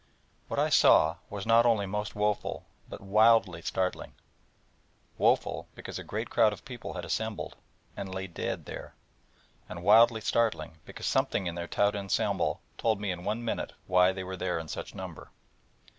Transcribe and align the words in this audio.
What 0.47 0.59
I 0.59 0.69
saw 0.69 1.17
was 1.29 1.45
not 1.45 1.63
only 1.63 1.85
most 1.85 2.15
woeful, 2.15 2.65
but 2.89 3.01
wildly 3.01 3.61
startling: 3.61 4.15
woeful, 5.19 5.67
because 5.75 5.99
a 5.99 6.03
great 6.03 6.27
crowd 6.31 6.51
of 6.51 6.65
people 6.65 6.93
had 6.93 7.05
assembled, 7.05 7.55
and 7.95 8.11
lay 8.11 8.25
dead, 8.25 8.65
there; 8.65 8.95
and 9.69 9.83
wildly 9.83 10.21
startling, 10.21 10.79
because 10.85 11.05
something 11.05 11.45
in 11.45 11.53
their 11.53 11.67
tout 11.67 11.95
ensemble 11.95 12.61
told 12.79 12.99
me 12.99 13.11
in 13.11 13.23
one 13.23 13.45
minute 13.45 13.73
why 13.85 14.11
they 14.11 14.23
were 14.23 14.35
there 14.37 14.57
in 14.57 14.67
such 14.69 14.95
number. 14.95 15.29